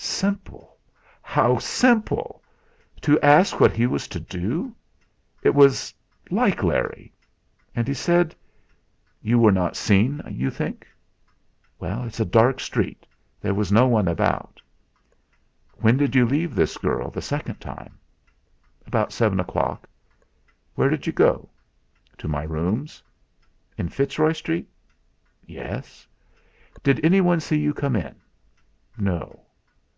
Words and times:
"Simple! 0.00 0.76
How 1.22 1.58
simple! 1.58 2.42
To 3.02 3.20
ask 3.20 3.60
what 3.60 3.72
he 3.74 3.86
was 3.86 4.06
to 4.08 4.18
do! 4.20 4.74
It 5.42 5.54
was 5.54 5.94
like 6.30 6.62
Larry! 6.64 7.12
And 7.74 7.86
he 7.86 7.94
said: 7.94 8.34
"You 9.22 9.38
were 9.38 9.52
not 9.52 9.76
seen, 9.76 10.20
you 10.28 10.50
think?" 10.50 10.86
"It's 11.80 12.18
a 12.20 12.24
dark 12.24 12.58
street. 12.60 13.06
There 13.40 13.54
was 13.54 13.70
no 13.70 13.86
one 13.86 14.08
about." 14.08 14.60
"When 15.78 15.96
did 15.96 16.14
you 16.14 16.26
leave 16.26 16.54
this 16.54 16.76
girl 16.78 17.10
the 17.10 17.22
second 17.22 17.60
time?" 17.60 17.98
"About 18.86 19.12
seven 19.12 19.38
o'clock." 19.40 19.88
"Where 20.74 20.90
did 20.90 21.06
you 21.06 21.12
go?" 21.12 21.48
"To 22.18 22.26
my 22.28 22.42
rooms." 22.42 23.02
"In 23.76 23.88
Fitzroy 23.88 24.32
Street?" 24.32 24.68
"Yes." 25.46 26.06
"Did 26.82 27.04
anyone 27.04 27.38
see 27.40 27.58
you 27.58 27.72
come 27.72 27.94
in?" 27.94 28.16
"No." 28.96 29.44